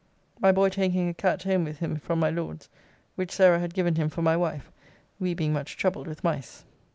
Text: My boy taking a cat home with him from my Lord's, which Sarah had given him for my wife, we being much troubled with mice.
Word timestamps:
My 0.39 0.51
boy 0.51 0.69
taking 0.69 1.07
a 1.09 1.13
cat 1.13 1.43
home 1.43 1.63
with 1.63 1.77
him 1.77 1.97
from 1.97 2.17
my 2.19 2.31
Lord's, 2.31 2.69
which 3.13 3.29
Sarah 3.31 3.59
had 3.59 3.75
given 3.75 3.97
him 3.97 4.09
for 4.09 4.23
my 4.23 4.35
wife, 4.35 4.71
we 5.19 5.35
being 5.35 5.53
much 5.53 5.77
troubled 5.77 6.07
with 6.07 6.23
mice. 6.23 6.63